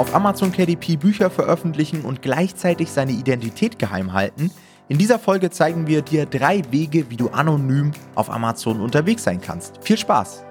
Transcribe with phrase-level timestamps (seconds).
[0.00, 4.50] auf Amazon KDP Bücher veröffentlichen und gleichzeitig seine Identität geheim halten?
[4.88, 9.42] In dieser Folge zeigen wir dir drei Wege, wie du anonym auf Amazon unterwegs sein
[9.42, 9.78] kannst.
[9.82, 10.49] Viel Spaß!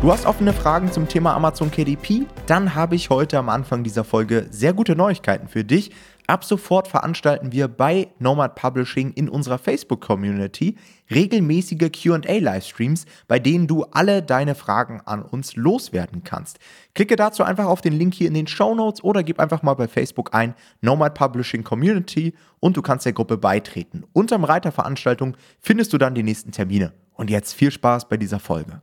[0.00, 2.24] Du hast offene Fragen zum Thema Amazon KDP?
[2.46, 5.90] Dann habe ich heute am Anfang dieser Folge sehr gute Neuigkeiten für dich.
[6.28, 10.76] Ab sofort veranstalten wir bei Nomad Publishing in unserer Facebook-Community
[11.10, 16.60] regelmäßige QA-Livestreams, bei denen du alle deine Fragen an uns loswerden kannst.
[16.94, 19.74] Klicke dazu einfach auf den Link hier in den Show Notes oder gib einfach mal
[19.74, 24.04] bei Facebook ein Nomad Publishing Community und du kannst der Gruppe beitreten.
[24.12, 26.92] Unterm Reiter Veranstaltung findest du dann die nächsten Termine.
[27.14, 28.80] Und jetzt viel Spaß bei dieser Folge.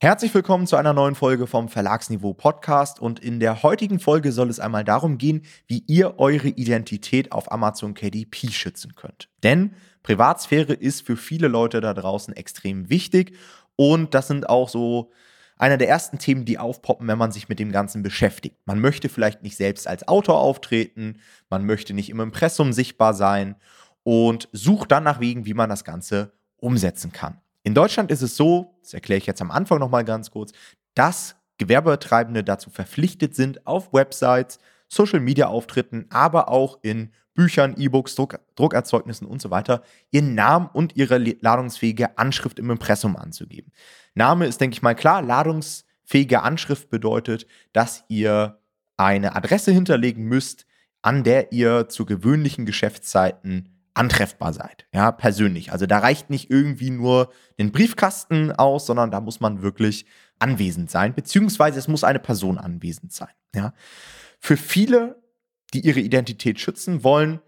[0.00, 4.48] Herzlich willkommen zu einer neuen Folge vom Verlagsniveau Podcast und in der heutigen Folge soll
[4.48, 9.28] es einmal darum gehen, wie ihr eure Identität auf Amazon KDP schützen könnt.
[9.42, 13.36] Denn Privatsphäre ist für viele Leute da draußen extrem wichtig
[13.74, 15.10] und das sind auch so
[15.56, 18.54] einer der ersten Themen, die aufpoppen, wenn man sich mit dem Ganzen beschäftigt.
[18.66, 21.18] Man möchte vielleicht nicht selbst als Autor auftreten,
[21.50, 23.56] man möchte nicht im Impressum sichtbar sein
[24.04, 27.40] und sucht dann nach Wegen, wie man das Ganze umsetzen kann.
[27.68, 30.52] In Deutschland ist es so, das erkläre ich jetzt am Anfang nochmal ganz kurz,
[30.94, 39.26] dass Gewerbetreibende dazu verpflichtet sind, auf Websites, Social-Media-Auftritten, aber auch in Büchern, E-Books, Druck, Druckerzeugnissen
[39.26, 43.70] und so weiter, ihren Namen und ihre ladungsfähige Anschrift im Impressum anzugeben.
[44.14, 45.20] Name ist, denke ich mal, klar.
[45.20, 48.62] Ladungsfähige Anschrift bedeutet, dass ihr
[48.96, 50.64] eine Adresse hinterlegen müsst,
[51.02, 55.72] an der ihr zu gewöhnlichen Geschäftszeiten antreffbar seid, ja, persönlich.
[55.72, 60.06] Also da reicht nicht irgendwie nur den Briefkasten aus, sondern da muss man wirklich
[60.38, 63.74] anwesend sein, beziehungsweise es muss eine Person anwesend sein, ja.
[64.40, 65.20] Für viele,
[65.74, 67.40] die ihre Identität schützen wollen,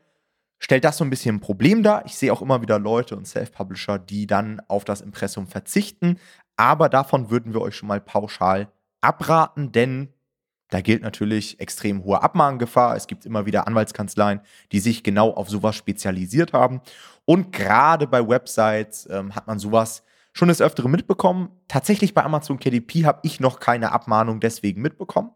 [0.58, 2.04] stellt das so ein bisschen ein Problem dar.
[2.04, 6.18] Ich sehe auch immer wieder Leute und Self-Publisher, die dann auf das Impressum verzichten,
[6.56, 10.12] aber davon würden wir euch schon mal pauschal abraten, denn
[10.70, 12.96] da gilt natürlich extrem hohe Abmahngefahr.
[12.96, 14.40] Es gibt immer wieder Anwaltskanzleien,
[14.72, 16.80] die sich genau auf sowas spezialisiert haben.
[17.24, 20.02] Und gerade bei Websites ähm, hat man sowas
[20.33, 21.50] schon des Öfteren mitbekommen.
[21.68, 25.30] Tatsächlich bei Amazon KDP habe ich noch keine Abmahnung deswegen mitbekommen.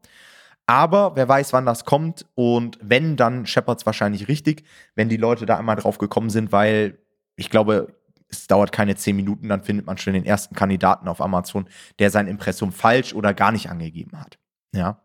[0.67, 2.27] Aber wer weiß, wann das kommt.
[2.35, 4.65] Und wenn, dann scheppert es wahrscheinlich richtig,
[4.95, 6.99] wenn die Leute da einmal drauf gekommen sind, weil
[7.37, 7.95] ich glaube,
[8.29, 12.11] es dauert keine zehn Minuten, dann findet man schon den ersten Kandidaten auf Amazon, der
[12.11, 14.39] sein Impressum falsch oder gar nicht angegeben hat.
[14.73, 15.04] Ja.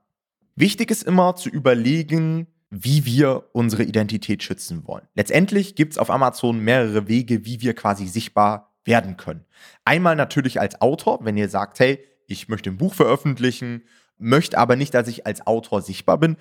[0.60, 5.08] Wichtig ist immer zu überlegen, wie wir unsere Identität schützen wollen.
[5.16, 9.46] Letztendlich gibt es auf Amazon mehrere Wege, wie wir quasi sichtbar werden können.
[9.86, 13.84] Einmal natürlich als Autor, wenn ihr sagt, hey, ich möchte ein Buch veröffentlichen,
[14.18, 16.36] möchte aber nicht, dass ich als Autor sichtbar bin,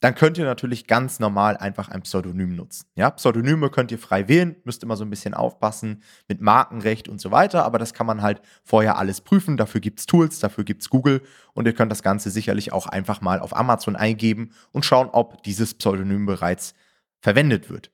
[0.00, 2.86] dann könnt ihr natürlich ganz normal einfach ein Pseudonym nutzen.
[2.96, 7.20] Ja, Pseudonyme könnt ihr frei wählen, müsst immer so ein bisschen aufpassen mit Markenrecht und
[7.20, 9.56] so weiter, aber das kann man halt vorher alles prüfen.
[9.56, 11.22] Dafür gibt es Tools, dafür gibt es Google
[11.54, 15.42] und ihr könnt das Ganze sicherlich auch einfach mal auf Amazon eingeben und schauen, ob
[15.44, 16.74] dieses Pseudonym bereits
[17.20, 17.90] verwendet wird.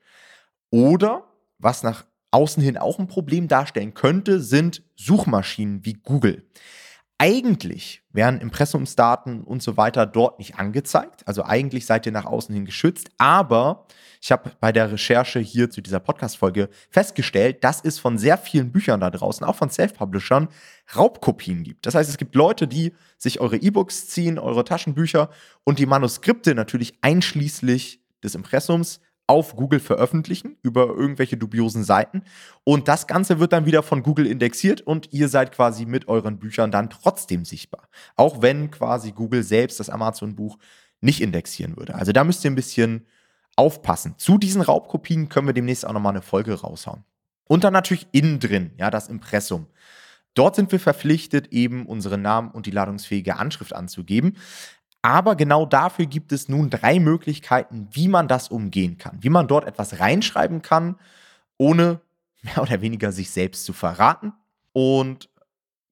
[0.71, 1.25] Oder,
[1.59, 6.49] was nach außen hin auch ein Problem darstellen könnte, sind Suchmaschinen wie Google.
[7.25, 11.23] Eigentlich werden Impressumsdaten und so weiter dort nicht angezeigt.
[11.25, 13.11] Also eigentlich seid ihr nach außen hin geschützt.
[13.17, 13.87] Aber
[14.21, 18.73] ich habe bei der Recherche hier zu dieser Podcast-Folge festgestellt, dass es von sehr vielen
[18.73, 20.49] Büchern da draußen, auch von Self-Publishern,
[20.97, 21.87] Raubkopien gibt.
[21.87, 25.31] Das heißt, es gibt Leute, die sich eure E-Books ziehen, eure Taschenbücher
[25.63, 32.23] und die Manuskripte natürlich einschließlich des Impressums auf Google veröffentlichen über irgendwelche dubiosen Seiten.
[32.65, 36.39] Und das Ganze wird dann wieder von Google indexiert und ihr seid quasi mit euren
[36.39, 37.89] Büchern dann trotzdem sichtbar.
[38.17, 40.59] Auch wenn quasi Google selbst das Amazon-Buch
[41.01, 41.95] nicht indexieren würde.
[41.95, 43.07] Also da müsst ihr ein bisschen
[43.57, 44.15] aufpassen.
[44.19, 47.05] Zu diesen Raubkopien können wir demnächst auch nochmal eine Folge raushauen.
[47.45, 49.67] Und dann natürlich innen drin, ja, das Impressum.
[50.35, 54.39] Dort sind wir verpflichtet, eben unseren Namen und die ladungsfähige Anschrift anzugeben.
[55.03, 59.19] Aber genau dafür gibt es nun drei Möglichkeiten, wie man das umgehen kann.
[59.21, 60.97] Wie man dort etwas reinschreiben kann,
[61.59, 62.01] ohne
[62.43, 64.33] mehr oder weniger sich selbst zu verraten.
[64.73, 65.29] Und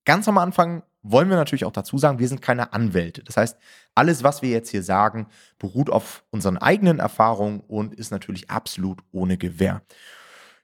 [0.05, 3.25] ganz am Anfang wollen wir natürlich auch dazu sagen, wir sind keine Anwälte.
[3.25, 3.58] Das heißt,
[3.94, 5.26] alles, was wir jetzt hier sagen,
[5.58, 9.82] beruht auf unseren eigenen Erfahrungen und ist natürlich absolut ohne Gewähr.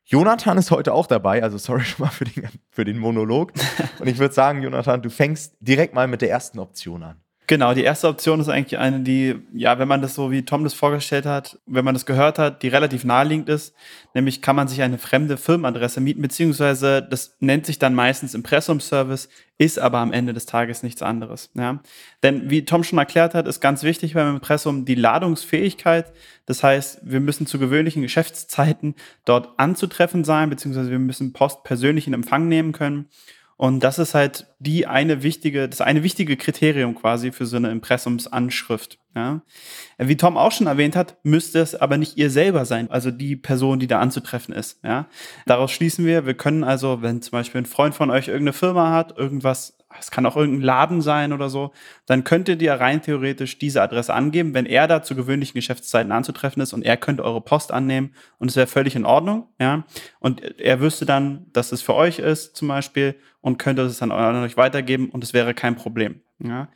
[0.05, 3.53] Jonathan ist heute auch dabei, also sorry schon mal für den, für den Monolog.
[3.99, 7.21] Und ich würde sagen, Jonathan, du fängst direkt mal mit der ersten Option an.
[7.49, 10.65] Genau, die erste Option ist eigentlich eine, die, ja, wenn man das so wie Tom
[10.65, 13.73] das vorgestellt hat, wenn man das gehört hat, die relativ naheliegend ist,
[14.15, 19.29] nämlich kann man sich eine fremde Firmenadresse mieten, beziehungsweise das nennt sich dann meistens Impressum-Service,
[19.59, 21.51] ist aber am Ende des Tages nichts anderes.
[21.55, 21.81] Ja?
[22.25, 26.13] Denn wie Tom schon erklärt hat, ist ganz wichtig beim Impressum die Ladungsfähigkeit.
[26.47, 32.09] Das heißt, wir müssen zu gewöhnlichen Geschäftszeiten dort anzutreffen sein, beziehungsweise wir müssen Post persönlich
[32.09, 33.09] in Empfang nehmen können.
[33.57, 37.71] Und das ist halt die eine wichtige, das eine wichtige Kriterium quasi für so eine
[37.71, 38.99] Impressumsanschrift.
[39.15, 39.41] Ja.
[39.97, 43.35] Wie Tom auch schon erwähnt hat, müsste es aber nicht ihr selber sein, also die
[43.35, 44.85] Person, die da anzutreffen ist.
[44.85, 45.09] Ja.
[45.47, 48.93] Daraus schließen wir, wir können also, wenn zum Beispiel ein Freund von euch irgendeine Firma
[48.93, 51.73] hat, irgendwas es kann auch irgendein Laden sein oder so,
[52.07, 56.63] dann könntet ihr rein theoretisch diese Adresse angeben, wenn er da zu gewöhnlichen Geschäftszeiten anzutreffen
[56.63, 59.85] ist und er könnte eure Post annehmen und es wäre völlig in Ordnung, ja.
[60.21, 64.13] Und er wüsste dann, dass es für euch ist, zum Beispiel, und könnte es dann
[64.13, 66.69] an euch weitergeben und es wäre kein Problem, ja.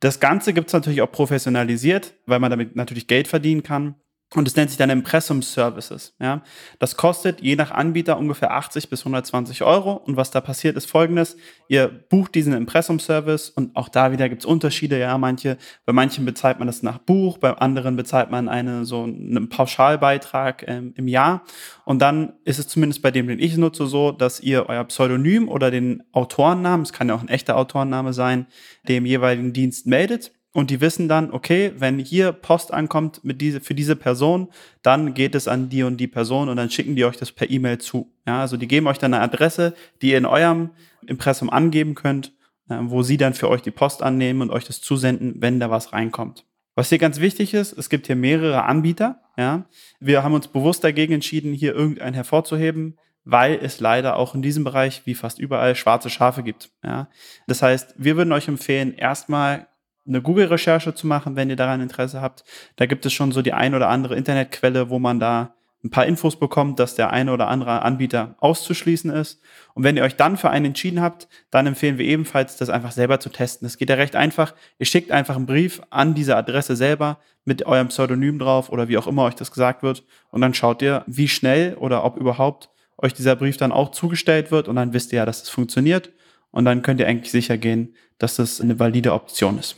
[0.00, 3.96] Das Ganze gibt es natürlich auch professionalisiert, weil man damit natürlich Geld verdienen kann.
[4.36, 6.14] Und es nennt sich dann Impressum Services.
[6.20, 6.42] Ja?
[6.78, 9.94] Das kostet je nach Anbieter ungefähr 80 bis 120 Euro.
[9.94, 11.36] Und was da passiert, ist folgendes.
[11.66, 15.00] Ihr bucht diesen Impressum Service und auch da wieder gibt's Unterschiede.
[15.00, 19.02] Ja, manche, bei manchen bezahlt man das nach Buch, bei anderen bezahlt man eine, so
[19.02, 21.42] einen Pauschalbeitrag ähm, im Jahr.
[21.84, 25.48] Und dann ist es zumindest bei dem, den ich nutze, so, dass ihr euer Pseudonym
[25.48, 28.46] oder den Autorennamen, es kann ja auch ein echter Autorenname sein,
[28.86, 33.60] dem jeweiligen Dienst meldet und die wissen dann, okay, wenn hier Post ankommt mit diese,
[33.60, 34.48] für diese Person,
[34.82, 37.48] dann geht es an die und die Person und dann schicken die euch das per
[37.48, 38.12] E-Mail zu.
[38.26, 40.70] Ja, also die geben euch dann eine Adresse, die ihr in eurem
[41.06, 42.32] Impressum angeben könnt,
[42.68, 45.70] äh, wo sie dann für euch die Post annehmen und euch das zusenden, wenn da
[45.70, 46.44] was reinkommt.
[46.74, 49.20] Was hier ganz wichtig ist, es gibt hier mehrere Anbieter.
[49.36, 49.66] Ja,
[50.00, 54.64] wir haben uns bewusst dagegen entschieden, hier irgendeinen hervorzuheben, weil es leider auch in diesem
[54.64, 56.70] Bereich wie fast überall schwarze Schafe gibt.
[56.82, 57.08] Ja,
[57.46, 59.68] das heißt, wir würden euch empfehlen, erstmal
[60.10, 62.44] eine Google-Recherche zu machen, wenn ihr daran Interesse habt.
[62.76, 66.04] Da gibt es schon so die ein oder andere Internetquelle, wo man da ein paar
[66.04, 69.40] Infos bekommt, dass der eine oder andere Anbieter auszuschließen ist.
[69.72, 72.92] Und wenn ihr euch dann für einen entschieden habt, dann empfehlen wir ebenfalls, das einfach
[72.92, 73.66] selber zu testen.
[73.66, 74.54] Das geht ja recht einfach.
[74.78, 78.98] Ihr schickt einfach einen Brief an diese Adresse selber mit eurem Pseudonym drauf oder wie
[78.98, 80.04] auch immer euch das gesagt wird.
[80.30, 82.68] Und dann schaut ihr, wie schnell oder ob überhaupt
[82.98, 84.68] euch dieser Brief dann auch zugestellt wird.
[84.68, 86.10] Und dann wisst ihr ja, dass es funktioniert.
[86.50, 89.76] Und dann könnt ihr eigentlich sicher gehen, dass das eine valide Option ist.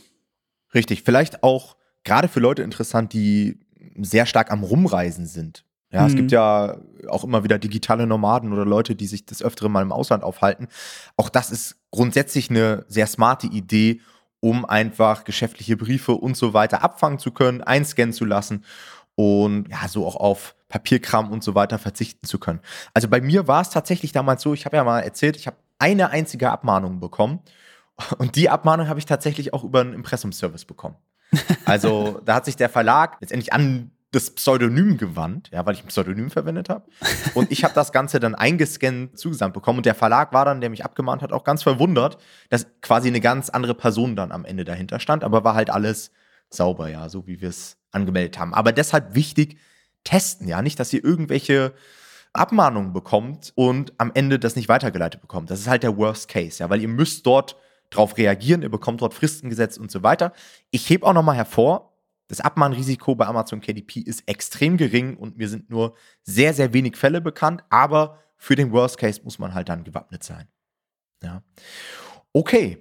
[0.73, 3.59] Richtig, vielleicht auch gerade für Leute interessant, die
[4.01, 5.65] sehr stark am Rumreisen sind.
[5.91, 6.07] Ja, mhm.
[6.07, 6.35] es gibt mhm.
[6.35, 6.77] ja
[7.07, 10.67] auch immer wieder digitale Nomaden oder Leute, die sich des Öfteren mal im Ausland aufhalten.
[11.15, 14.01] Auch das ist grundsätzlich eine sehr smarte Idee,
[14.39, 18.65] um einfach geschäftliche Briefe und so weiter abfangen zu können, einscannen zu lassen
[19.15, 22.59] und ja, so auch auf Papierkram und so weiter verzichten zu können.
[22.93, 25.57] Also bei mir war es tatsächlich damals so, ich habe ja mal erzählt, ich habe
[25.77, 27.39] eine einzige Abmahnung bekommen
[28.17, 30.95] und die Abmahnung habe ich tatsächlich auch über einen Impressumservice bekommen.
[31.65, 35.87] Also da hat sich der Verlag letztendlich an das Pseudonym gewandt, ja, weil ich ein
[35.87, 36.85] Pseudonym verwendet habe.
[37.33, 39.79] Und ich habe das Ganze dann eingescannt zugesandt bekommen.
[39.79, 42.19] Und der Verlag war dann, der mich abgemahnt hat, auch ganz verwundert,
[42.49, 45.23] dass quasi eine ganz andere Person dann am Ende dahinter stand.
[45.23, 46.11] Aber war halt alles
[46.51, 48.53] sauber, ja, so wie wir es angemeldet haben.
[48.53, 49.57] Aber deshalb wichtig,
[50.03, 51.73] testen, ja, nicht, dass ihr irgendwelche
[52.33, 55.49] Abmahnungen bekommt und am Ende das nicht weitergeleitet bekommt.
[55.49, 57.55] Das ist halt der Worst Case, ja, weil ihr müsst dort
[57.95, 60.33] darauf reagieren, ihr bekommt dort Fristen gesetzt und so weiter.
[60.71, 61.93] Ich hebe auch nochmal hervor,
[62.27, 66.97] das Abmahnrisiko bei Amazon KDP ist extrem gering und mir sind nur sehr, sehr wenig
[66.97, 70.47] Fälle bekannt, aber für den Worst Case muss man halt dann gewappnet sein.
[71.21, 71.43] Ja.
[72.33, 72.79] Okay.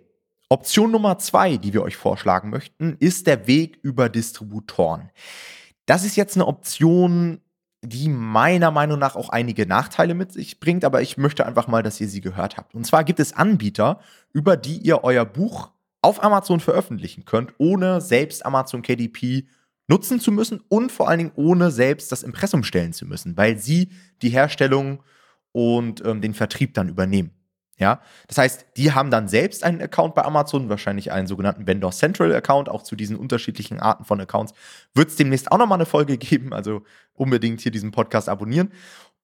[0.49, 5.11] Option Nummer zwei, die wir euch vorschlagen möchten, ist der Weg über Distributoren.
[5.87, 7.41] Das ist jetzt eine Option,
[7.85, 11.83] die meiner Meinung nach auch einige Nachteile mit sich bringt, aber ich möchte einfach mal,
[11.83, 12.75] dass ihr sie gehört habt.
[12.75, 14.01] Und zwar gibt es Anbieter,
[14.33, 19.47] über die ihr euer Buch auf Amazon veröffentlichen könnt, ohne selbst Amazon KDP
[19.89, 23.59] nutzen zu müssen und vor allen Dingen ohne selbst das Impressum stellen zu müssen, weil
[23.59, 23.91] sie
[24.23, 25.03] die Herstellung
[25.51, 27.31] und ähm, den Vertrieb dann übernehmen.
[27.83, 31.91] Ja, das heißt, die haben dann selbst einen Account bei Amazon, wahrscheinlich einen sogenannten Vendor
[31.91, 34.55] Central Account, auch zu diesen unterschiedlichen Arten von Accounts.
[34.95, 36.83] Wird es demnächst auch nochmal eine Folge geben, also
[37.15, 38.71] unbedingt hier diesen Podcast abonnieren.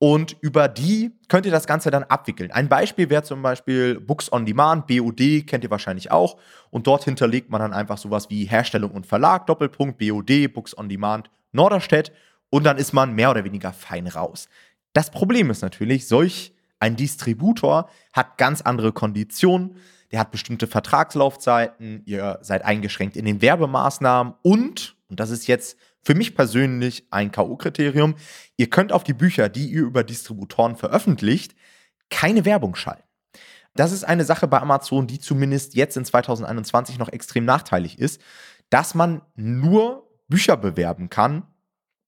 [0.01, 2.51] Und über die könnt ihr das Ganze dann abwickeln.
[2.51, 6.37] Ein Beispiel wäre zum Beispiel Books on Demand, BOD, kennt ihr wahrscheinlich auch.
[6.71, 10.89] Und dort hinterlegt man dann einfach sowas wie Herstellung und Verlag, Doppelpunkt, BOD, Books on
[10.89, 12.11] Demand, Norderstedt.
[12.51, 14.49] Und dann ist man mehr oder weniger fein raus.
[14.95, 19.77] Das Problem ist natürlich, solch ein Distributor hat ganz andere Konditionen,
[20.11, 25.77] der hat bestimmte Vertragslaufzeiten, ihr seid eingeschränkt in den Werbemaßnahmen und, und das ist jetzt
[26.03, 28.15] für mich persönlich ein K.O.-Kriterium,
[28.57, 31.55] ihr könnt auf die Bücher, die ihr über Distributoren veröffentlicht,
[32.09, 33.03] keine Werbung schalten.
[33.75, 38.21] das ist eine Sache bei Amazon, die zumindest jetzt in 2021 noch extrem nachteilig ist,
[38.71, 41.47] dass man nur Bücher bewerben kann,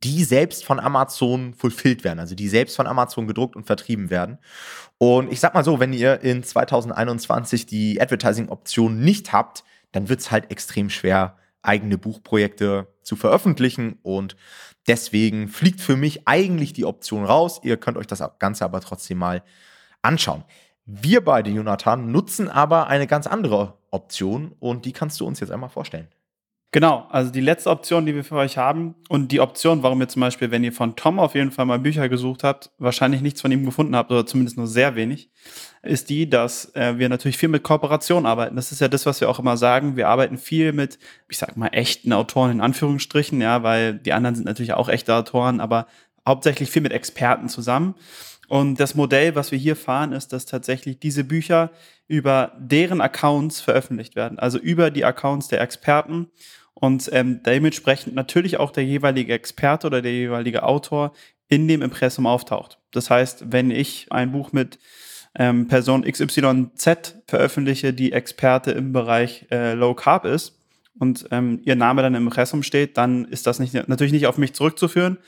[0.03, 4.39] die selbst von Amazon fulfilled werden, also die selbst von Amazon gedruckt und vertrieben werden.
[4.99, 10.21] Und ich sag mal so, wenn ihr in 2021 die Advertising-Option nicht habt, dann wird
[10.21, 14.37] es halt extrem schwer, eigene Buchprojekte zu veröffentlichen und
[14.87, 17.61] deswegen fliegt für mich eigentlich die Option raus.
[17.63, 19.43] Ihr könnt euch das Ganze aber trotzdem mal
[20.01, 20.45] anschauen.
[20.87, 25.51] Wir beide, Jonathan, nutzen aber eine ganz andere Option und die kannst du uns jetzt
[25.51, 26.09] einmal vorstellen.
[26.73, 30.07] Genau, also die letzte Option, die wir für euch haben und die Option, warum ihr
[30.07, 33.41] zum Beispiel, wenn ihr von Tom auf jeden Fall mal Bücher gesucht habt, wahrscheinlich nichts
[33.41, 35.31] von ihm gefunden habt oder zumindest nur sehr wenig,
[35.83, 38.55] ist die, dass äh, wir natürlich viel mit Kooperation arbeiten.
[38.55, 39.97] Das ist ja das, was wir auch immer sagen.
[39.97, 44.37] Wir arbeiten viel mit, ich sag mal, echten Autoren in Anführungsstrichen, ja, weil die anderen
[44.37, 45.89] sind natürlich auch echte Autoren, aber
[46.25, 47.97] hauptsächlich viel mit Experten zusammen.
[48.47, 51.71] Und das Modell, was wir hier fahren, ist, dass tatsächlich diese Bücher
[52.07, 56.29] über deren Accounts veröffentlicht werden, also über die Accounts der Experten
[56.75, 61.13] und ähm, dementsprechend natürlich auch der jeweilige Experte oder der jeweilige Autor
[61.49, 62.79] in dem Impressum auftaucht.
[62.93, 64.79] Das heißt, wenn ich ein Buch mit
[65.35, 70.59] ähm, Person XYZ veröffentliche, die Experte im Bereich äh, Low Carb ist
[70.99, 74.39] und ähm, ihr Name dann im Impressum steht, dann ist das nicht, natürlich nicht auf
[74.39, 75.19] mich zurückzuführen,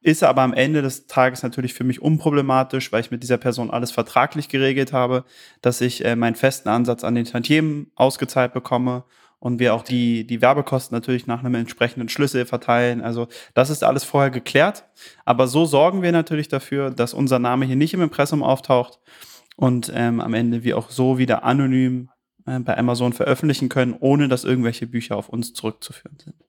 [0.00, 3.70] ist aber am Ende des Tages natürlich für mich unproblematisch, weil ich mit dieser Person
[3.70, 5.24] alles vertraglich geregelt habe,
[5.60, 9.04] dass ich äh, meinen festen Ansatz an den Tantiemen ausgezahlt bekomme
[9.40, 13.00] und wir auch die, die Werbekosten natürlich nach einem entsprechenden Schlüssel verteilen.
[13.00, 14.84] Also das ist alles vorher geklärt.
[15.24, 18.98] Aber so sorgen wir natürlich dafür, dass unser Name hier nicht im Impressum auftaucht
[19.56, 22.10] und ähm, am Ende wir auch so wieder anonym
[22.46, 26.47] äh, bei Amazon veröffentlichen können, ohne dass irgendwelche Bücher auf uns zurückzuführen sind.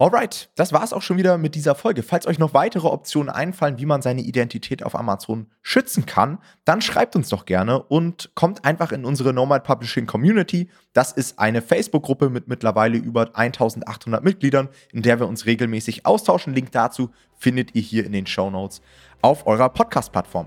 [0.00, 2.02] Alright, das war's auch schon wieder mit dieser Folge.
[2.02, 6.80] Falls euch noch weitere Optionen einfallen, wie man seine Identität auf Amazon schützen kann, dann
[6.80, 10.70] schreibt uns doch gerne und kommt einfach in unsere Nomad Publishing Community.
[10.94, 16.54] Das ist eine Facebook-Gruppe mit mittlerweile über 1800 Mitgliedern, in der wir uns regelmäßig austauschen.
[16.54, 18.80] Link dazu findet ihr hier in den Show Notes
[19.20, 20.46] auf eurer Podcast-Plattform.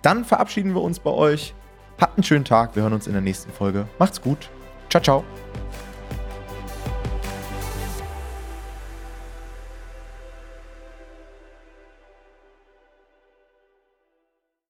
[0.00, 1.54] Dann verabschieden wir uns bei euch.
[2.00, 2.74] Habt einen schönen Tag.
[2.74, 3.86] Wir hören uns in der nächsten Folge.
[3.98, 4.48] Macht's gut.
[4.88, 5.24] Ciao, ciao.